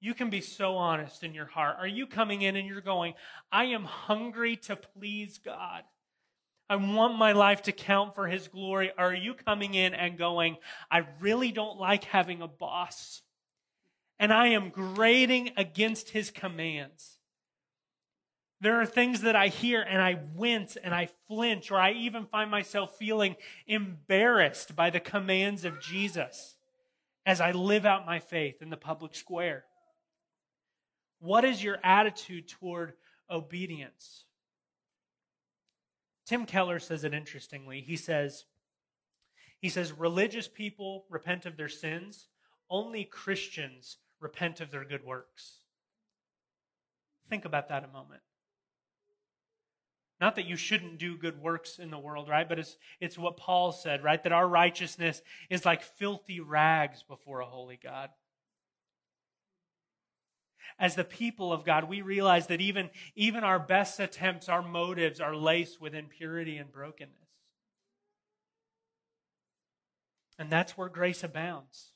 [0.00, 1.76] You can be so honest in your heart.
[1.78, 3.14] Are you coming in and you're going,
[3.50, 5.82] I am hungry to please God?
[6.70, 8.92] I want my life to count for His glory.
[8.96, 10.58] Are you coming in and going,
[10.90, 13.22] I really don't like having a boss?
[14.18, 17.18] And I am grading against His commands.
[18.60, 22.26] There are things that I hear and I wince and I flinch, or I even
[22.26, 26.56] find myself feeling embarrassed by the commands of Jesus
[27.24, 29.64] as I live out my faith in the public square.
[31.20, 32.94] What is your attitude toward
[33.30, 34.24] obedience?
[36.26, 37.80] Tim Keller says it interestingly.
[37.80, 38.44] He says,
[39.60, 42.28] he says, religious people repent of their sins,
[42.70, 45.60] only Christians repent of their good works.
[47.28, 48.20] Think about that a moment.
[50.20, 52.48] Not that you shouldn't do good works in the world, right?
[52.48, 54.22] But it's, it's what Paul said, right?
[54.22, 58.10] That our righteousness is like filthy rags before a holy God.
[60.78, 65.20] As the people of God, we realize that even, even our best attempts, our motives
[65.20, 67.14] are laced with impurity and brokenness.
[70.38, 71.90] And that's where grace abounds.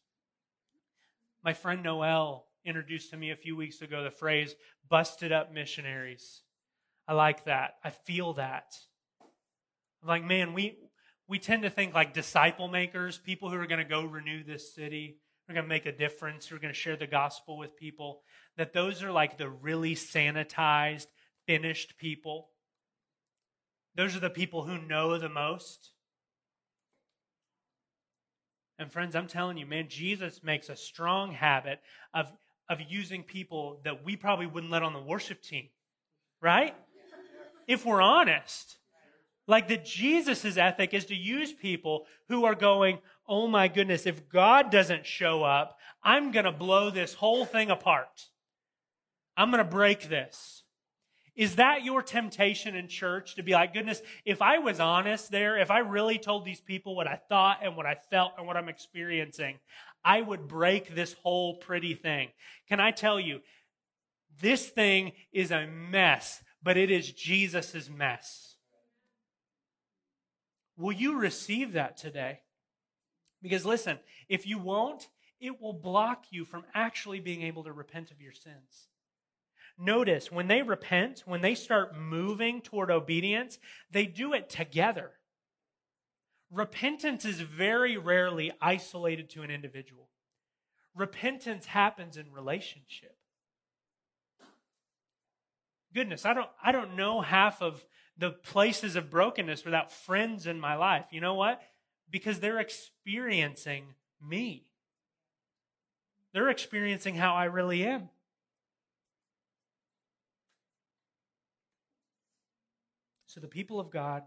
[1.45, 4.55] My friend Noel introduced to me a few weeks ago the phrase
[4.89, 6.43] busted up missionaries.
[7.07, 7.75] I like that.
[7.85, 8.75] I feel that.
[10.03, 10.79] I'm like, man, we
[11.29, 14.75] we tend to think like disciple makers, people who are going to go renew this
[14.75, 15.19] city,
[15.53, 17.77] who are going to make a difference, who are going to share the gospel with
[17.77, 18.23] people,
[18.57, 21.07] that those are like the really sanitized,
[21.47, 22.49] finished people.
[23.95, 25.91] Those are the people who know the most.
[28.79, 31.81] And friends, I'm telling you, man, Jesus makes a strong habit
[32.15, 32.33] of,
[32.71, 35.69] of using people that we probably wouldn't let on the worship team,
[36.41, 36.75] right?
[37.69, 38.79] If we're honest.
[39.53, 44.27] Like that Jesus' ethic is to use people who are going, oh my goodness, if
[44.31, 48.31] God doesn't show up, I'm going to blow this whole thing apart.
[49.37, 50.63] I'm going to break this.
[51.37, 55.59] Is that your temptation in church to be like, goodness, if I was honest there,
[55.59, 58.57] if I really told these people what I thought and what I felt and what
[58.57, 59.59] I'm experiencing,
[60.03, 62.31] I would break this whole pretty thing.
[62.71, 63.41] Can I tell you,
[64.41, 68.52] this thing is a mess, but it is Jesus' mess.
[70.77, 72.41] Will you receive that today?
[73.43, 75.09] Because listen, if you won't,
[75.41, 78.89] it will block you from actually being able to repent of your sins.
[79.79, 83.59] Notice when they repent, when they start moving toward obedience,
[83.91, 85.11] they do it together.
[86.51, 90.09] Repentance is very rarely isolated to an individual.
[90.95, 93.17] Repentance happens in relationship.
[95.95, 97.85] Goodness, I don't, I don't know half of
[98.19, 101.07] the places of brokenness without friends in my life.
[101.11, 101.61] You know what?
[102.11, 103.85] Because they're experiencing
[104.21, 104.67] me.
[106.33, 108.09] They're experiencing how I really am.
[113.27, 114.25] So the people of God,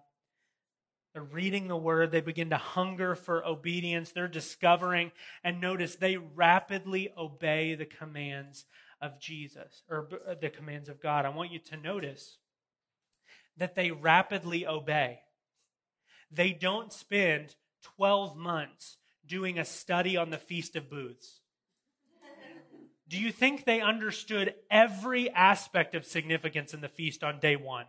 [1.13, 5.11] they're reading the word, they begin to hunger for obedience, they're discovering,
[5.43, 8.65] and notice they rapidly obey the commands
[8.99, 11.25] of Jesus, or uh, the commands of God.
[11.25, 12.39] I want you to notice
[13.57, 15.19] that they rapidly obey.
[16.31, 17.55] They don't spend
[17.97, 21.39] 12 months doing a study on the Feast of Booths.
[23.07, 27.85] Do you think they understood every aspect of significance in the feast on day one?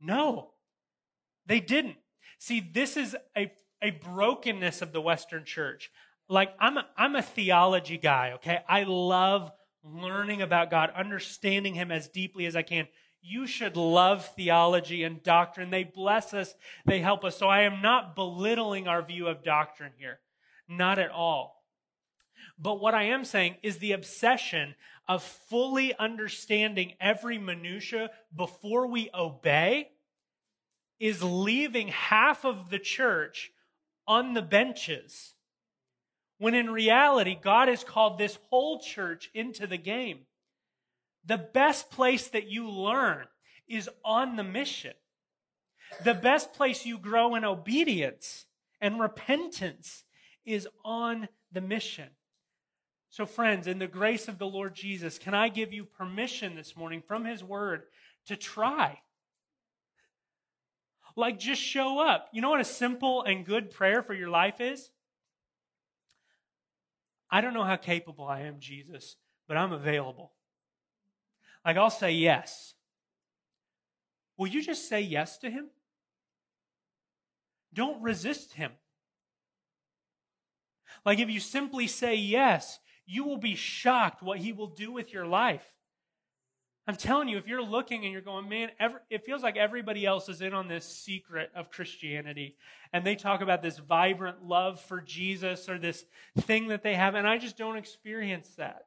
[0.00, 0.52] No,
[1.46, 1.96] they didn't.
[2.38, 3.50] See, this is a,
[3.82, 5.90] a brokenness of the Western church.
[6.28, 8.60] Like, I'm a, I'm a theology guy, okay?
[8.68, 9.50] I love
[9.82, 12.86] learning about God, understanding Him as deeply as I can.
[13.28, 15.70] You should love theology and doctrine.
[15.70, 17.36] They bless us, they help us.
[17.36, 20.20] So I am not belittling our view of doctrine here.
[20.68, 21.64] Not at all.
[22.58, 24.76] But what I am saying is the obsession
[25.08, 29.90] of fully understanding every minutia before we obey
[31.00, 33.50] is leaving half of the church
[34.06, 35.34] on the benches.
[36.38, 40.25] When in reality, God has called this whole church into the game.
[41.26, 43.26] The best place that you learn
[43.68, 44.94] is on the mission.
[46.04, 48.46] The best place you grow in obedience
[48.80, 50.04] and repentance
[50.44, 52.08] is on the mission.
[53.10, 56.76] So, friends, in the grace of the Lord Jesus, can I give you permission this
[56.76, 57.82] morning from His Word
[58.26, 59.00] to try?
[61.16, 62.28] Like, just show up.
[62.32, 64.90] You know what a simple and good prayer for your life is?
[67.30, 69.16] I don't know how capable I am, Jesus,
[69.48, 70.32] but I'm available.
[71.66, 72.74] Like, I'll say yes.
[74.38, 75.66] Will you just say yes to Him?
[77.74, 78.70] Don't resist Him.
[81.04, 85.12] Like, if you simply say yes, you will be shocked what He will do with
[85.12, 85.64] your life.
[86.86, 90.06] I'm telling you, if you're looking and you're going, man, every, it feels like everybody
[90.06, 92.54] else is in on this secret of Christianity.
[92.92, 96.04] And they talk about this vibrant love for Jesus or this
[96.38, 98.84] thing that they have, and I just don't experience that.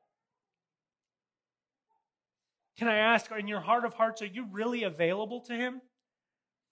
[2.79, 5.81] Can I ask, in your heart of hearts, are you really available to Him?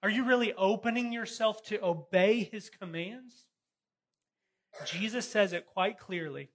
[0.02, 3.46] Are you really opening yourself to obey His commands?
[4.86, 6.50] Jesus says it quite clearly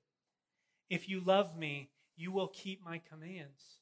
[0.88, 3.76] If you love me, you will keep my commands.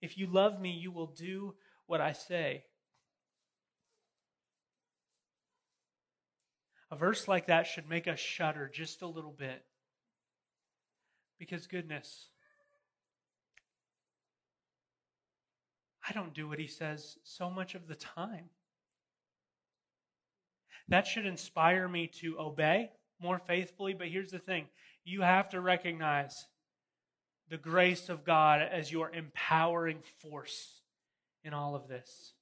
[0.00, 1.54] If you love me, you will do
[1.86, 2.64] what I say.
[6.90, 9.62] A verse like that should make us shudder just a little bit.
[11.38, 12.31] Because, goodness,
[16.08, 18.50] I don't do what he says so much of the time.
[20.88, 22.90] That should inspire me to obey
[23.20, 23.94] more faithfully.
[23.94, 24.66] But here's the thing
[25.04, 26.46] you have to recognize
[27.48, 30.80] the grace of God as your empowering force
[31.44, 32.34] in all of this.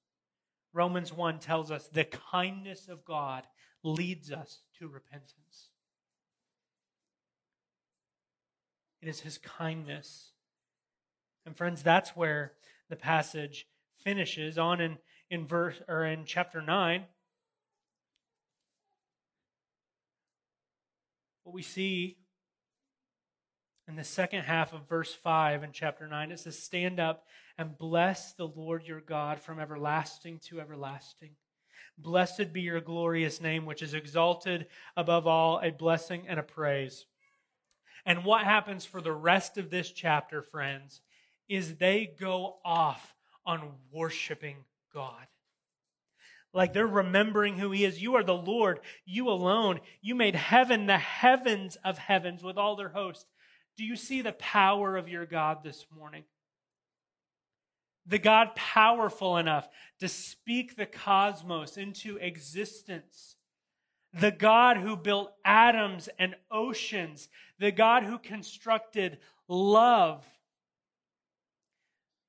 [0.72, 3.44] Romans 1 tells us the kindness of God
[3.82, 5.70] leads us to repentance.
[9.02, 10.32] It is his kindness.
[11.46, 12.52] And friends, that's where
[12.90, 13.66] the passage
[14.04, 14.98] finishes on in,
[15.30, 17.04] in verse or in chapter 9.
[21.44, 22.18] What we see
[23.88, 27.24] in the second half of verse 5 in chapter 9, it says, Stand up
[27.56, 31.30] and bless the Lord your God from everlasting to everlasting.
[31.98, 34.66] Blessed be your glorious name, which is exalted
[34.96, 37.06] above all, a blessing and a praise.
[38.06, 41.02] And what happens for the rest of this chapter, friends,
[41.50, 44.56] is they go off on worshiping
[44.94, 45.26] God.
[46.54, 48.00] Like they're remembering who He is.
[48.00, 49.80] You are the Lord, you alone.
[50.00, 53.26] You made heaven the heavens of heavens with all their host.
[53.76, 56.22] Do you see the power of your God this morning?
[58.06, 63.36] The God powerful enough to speak the cosmos into existence.
[64.12, 67.28] The God who built atoms and oceans.
[67.58, 70.24] The God who constructed love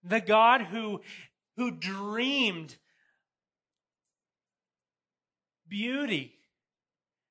[0.04, 1.02] the God who,
[1.58, 2.76] who dreamed
[5.68, 6.34] beauty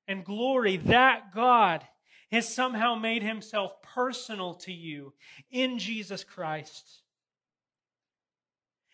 [0.08, 1.84] and glory, that God
[2.32, 5.12] has somehow made himself personal to you
[5.50, 7.02] in Jesus Christ.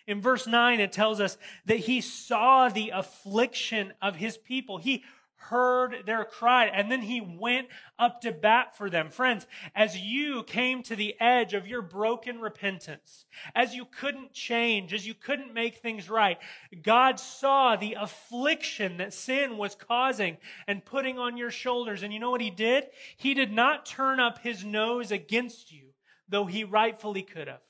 [0.07, 4.79] In verse 9, it tells us that he saw the affliction of his people.
[4.79, 5.03] He
[5.37, 7.68] heard their cry, and then he went
[7.99, 9.11] up to bat for them.
[9.11, 14.93] Friends, as you came to the edge of your broken repentance, as you couldn't change,
[14.93, 16.39] as you couldn't make things right,
[16.82, 22.03] God saw the affliction that sin was causing and putting on your shoulders.
[22.03, 22.87] And you know what he did?
[23.16, 25.89] He did not turn up his nose against you,
[26.28, 27.61] though he rightfully could have.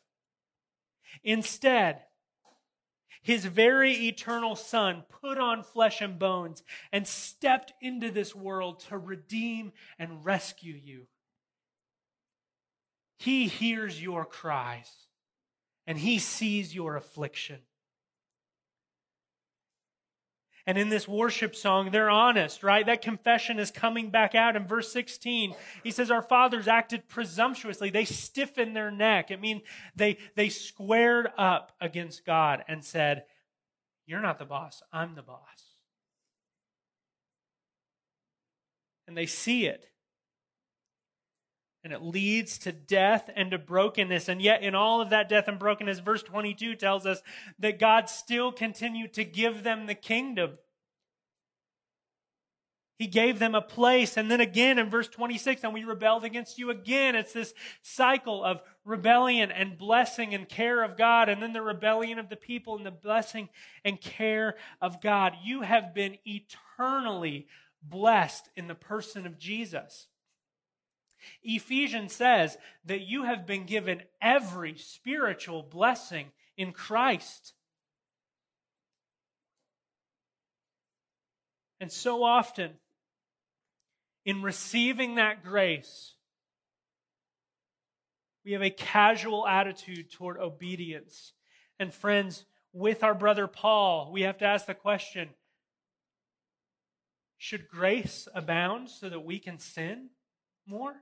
[1.22, 2.02] Instead,
[3.26, 6.62] his very eternal Son put on flesh and bones
[6.92, 11.08] and stepped into this world to redeem and rescue you.
[13.18, 14.92] He hears your cries
[15.88, 17.58] and he sees your affliction.
[20.66, 22.84] And in this worship song, they're honest, right?
[22.84, 25.54] That confession is coming back out in verse 16.
[25.84, 27.90] He says, Our fathers acted presumptuously.
[27.90, 29.30] They stiffened their neck.
[29.30, 29.62] It means
[29.94, 33.24] they, they squared up against God and said,
[34.06, 35.40] You're not the boss, I'm the boss.
[39.06, 39.86] And they see it
[41.86, 44.28] and it leads to death and to brokenness.
[44.28, 47.22] And yet, in all of that death and brokenness, verse 22 tells us
[47.60, 50.58] that God still continued to give them the kingdom.
[52.98, 54.16] He gave them a place.
[54.16, 57.14] And then again in verse 26, and we rebelled against you again.
[57.14, 62.18] It's this cycle of rebellion and blessing and care of God, and then the rebellion
[62.18, 63.48] of the people and the blessing
[63.84, 65.34] and care of God.
[65.44, 67.46] You have been eternally
[67.80, 70.08] blessed in the person of Jesus.
[71.42, 77.54] Ephesians says that you have been given every spiritual blessing in Christ.
[81.80, 82.72] And so often,
[84.24, 86.14] in receiving that grace,
[88.44, 91.32] we have a casual attitude toward obedience.
[91.78, 95.30] And friends, with our brother Paul, we have to ask the question
[97.38, 100.08] should grace abound so that we can sin
[100.66, 100.94] more?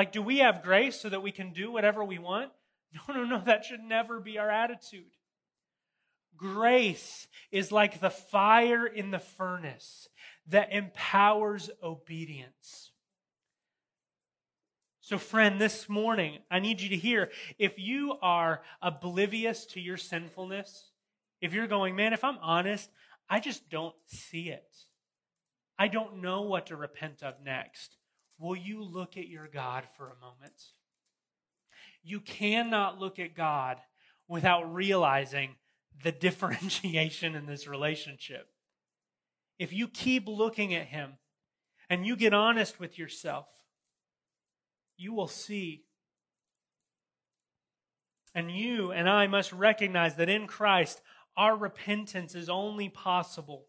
[0.00, 2.50] Like, do we have grace so that we can do whatever we want?
[3.06, 5.12] No, no, no, that should never be our attitude.
[6.38, 10.08] Grace is like the fire in the furnace
[10.46, 12.92] that empowers obedience.
[15.02, 19.98] So, friend, this morning, I need you to hear if you are oblivious to your
[19.98, 20.90] sinfulness,
[21.42, 22.88] if you're going, man, if I'm honest,
[23.28, 24.66] I just don't see it.
[25.78, 27.98] I don't know what to repent of next
[28.40, 30.54] will you look at your God for a moment?
[32.02, 33.78] You cannot look at God
[34.26, 35.56] without realizing
[36.02, 38.48] the differentiation in this relationship.
[39.58, 41.12] If you keep looking at Him
[41.90, 43.46] and you get honest with yourself,
[44.96, 45.84] you will see.
[48.34, 51.02] And you and I must recognize that in Christ,
[51.36, 53.66] our repentance is only possible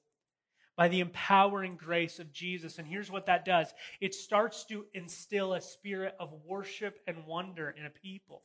[0.75, 2.77] by the empowering grace of Jesus.
[2.77, 7.73] And here's what that does it starts to instill a spirit of worship and wonder
[7.77, 8.43] in a people.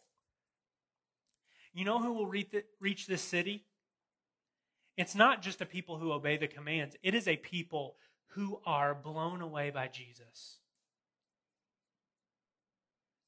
[1.73, 3.65] You know who will reach this city?
[4.97, 7.97] It's not just a people who obey the commands, it is a people
[8.29, 10.59] who are blown away by Jesus.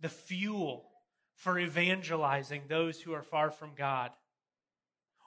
[0.01, 0.89] The fuel
[1.35, 4.11] for evangelizing those who are far from God.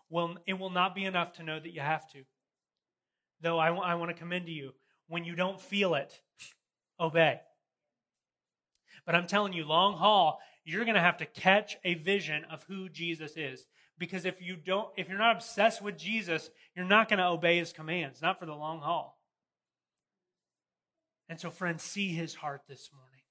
[0.10, 2.24] Well, it will not be enough to know that you have to.
[3.42, 4.74] Though I want to commend to you.
[5.08, 6.14] When you don't feel it,
[7.00, 7.42] obey.
[9.06, 12.64] But I'm telling you, long haul, you're going to have to catch a vision of
[12.64, 13.66] who Jesus is.
[13.98, 17.58] Because if you don't, if you're not obsessed with Jesus, you're not going to obey
[17.58, 19.20] his commands, not for the long haul.
[21.28, 23.22] And so, friends, see his heart this morning.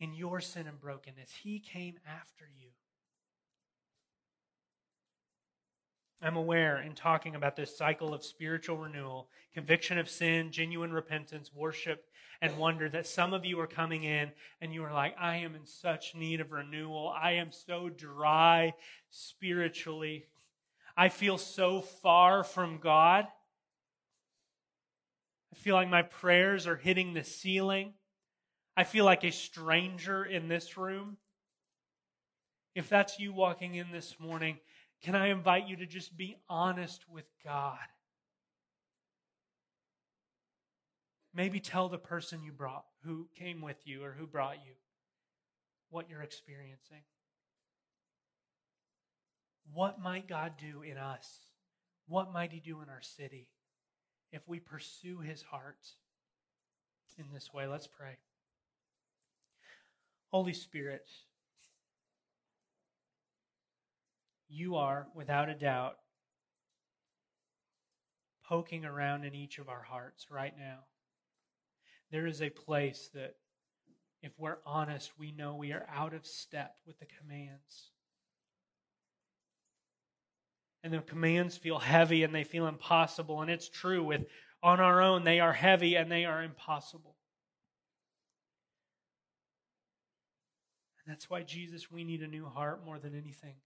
[0.00, 2.68] In your sin and brokenness, he came after you.
[6.24, 11.50] I'm aware in talking about this cycle of spiritual renewal, conviction of sin, genuine repentance,
[11.54, 12.06] worship,
[12.40, 15.54] and wonder that some of you are coming in and you are like, I am
[15.54, 17.12] in such need of renewal.
[17.14, 18.72] I am so dry
[19.10, 20.24] spiritually.
[20.96, 23.26] I feel so far from God.
[25.52, 27.92] I feel like my prayers are hitting the ceiling.
[28.76, 31.18] I feel like a stranger in this room.
[32.74, 34.58] If that's you walking in this morning,
[35.04, 37.76] can I invite you to just be honest with God?
[41.34, 44.72] Maybe tell the person you brought, who came with you or who brought you,
[45.90, 47.02] what you're experiencing.
[49.74, 51.28] What might God do in us?
[52.08, 53.50] What might He do in our city
[54.32, 55.86] if we pursue His heart
[57.18, 57.66] in this way?
[57.66, 58.16] Let's pray.
[60.30, 61.06] Holy Spirit,
[64.48, 65.96] you are, without a doubt,
[68.46, 70.80] poking around in each of our hearts right now.
[72.10, 73.34] There is a place that,
[74.22, 77.90] if we're honest, we know we are out of step with the commands.
[80.82, 83.40] And the commands feel heavy and they feel impossible.
[83.40, 84.26] And it's true with
[84.62, 87.16] on our own, they are heavy and they are impossible.
[91.04, 93.56] And that's why, Jesus, we need a new heart more than anything.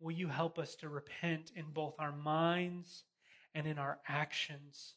[0.00, 3.04] Will you help us to repent in both our minds
[3.54, 4.94] and in our actions?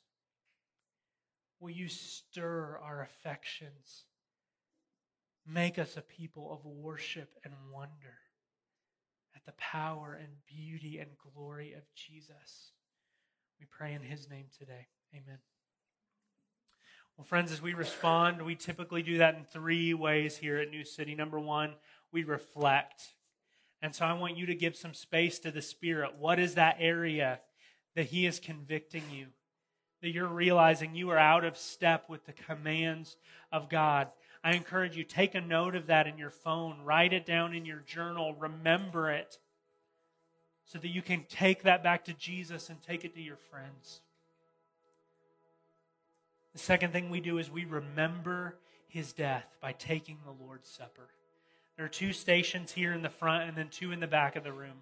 [1.59, 4.05] Will you stir our affections?
[5.45, 8.19] Make us a people of worship and wonder
[9.35, 12.71] at the power and beauty and glory of Jesus.
[13.59, 14.87] We pray in his name today.
[15.13, 15.39] Amen.
[17.17, 20.83] Well, friends, as we respond, we typically do that in three ways here at New
[20.83, 21.15] City.
[21.15, 21.73] Number one,
[22.11, 23.01] we reflect.
[23.81, 26.15] And so I want you to give some space to the Spirit.
[26.17, 27.39] What is that area
[27.95, 29.27] that He is convicting you?
[30.01, 33.17] That you're realizing you are out of step with the commands
[33.51, 34.09] of God.
[34.43, 37.65] I encourage you, take a note of that in your phone, write it down in
[37.65, 39.37] your journal, remember it,
[40.65, 44.01] so that you can take that back to Jesus and take it to your friends.
[46.53, 48.57] The second thing we do is we remember
[48.87, 51.09] his death by taking the Lord's Supper.
[51.77, 54.43] There are two stations here in the front and then two in the back of
[54.43, 54.81] the room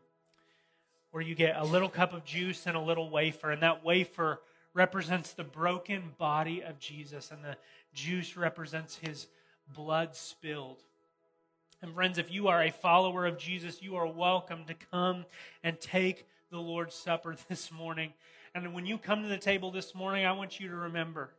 [1.12, 3.52] where you get a little cup of juice and a little wafer.
[3.52, 4.42] And that wafer
[4.74, 7.56] represents the broken body of Jesus, and the
[7.94, 9.28] juice represents his
[9.74, 10.84] blood spilled.
[11.82, 15.26] And friends, if you are a follower of Jesus, you are welcome to come
[15.64, 18.12] and take the Lord's Supper this morning.
[18.54, 21.30] And when you come to the table this morning, I want you to remember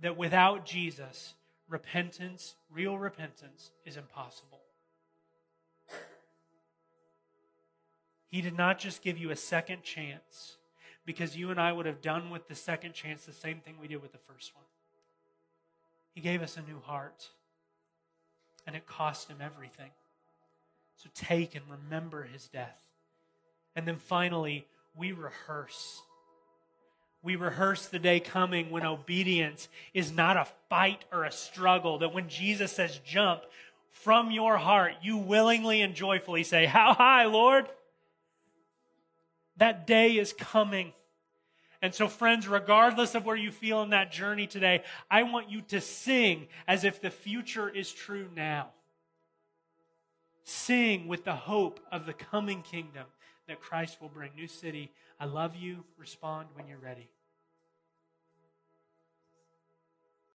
[0.00, 1.34] that without Jesus,
[1.72, 4.60] repentance, real repentance, is impossible.
[8.28, 10.56] He did not just give you a second chance
[11.04, 13.88] because you and I would have done with the second chance the same thing we
[13.88, 14.64] did with the first one.
[16.14, 17.28] He gave us a new heart,
[18.66, 19.90] and it cost him everything.
[20.96, 22.80] So take and remember his death.
[23.74, 26.02] And then finally, we rehearse
[27.22, 31.98] we rehearse the day coming when obedience is not a fight or a struggle.
[31.98, 33.42] That when Jesus says jump
[33.90, 37.66] from your heart, you willingly and joyfully say, How high, Lord?
[39.58, 40.92] That day is coming.
[41.80, 45.62] And so, friends, regardless of where you feel in that journey today, I want you
[45.68, 48.68] to sing as if the future is true now.
[50.44, 53.04] Sing with the hope of the coming kingdom
[53.48, 54.30] that Christ will bring.
[54.34, 54.90] New City,
[55.22, 55.84] I love you.
[55.98, 57.08] Respond when you're ready.